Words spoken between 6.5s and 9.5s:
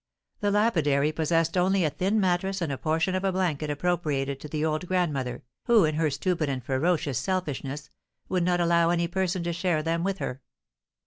ferocious selfishness, would not allow any person